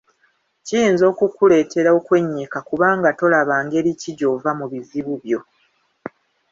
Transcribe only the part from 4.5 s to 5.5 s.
mu bizibu byo.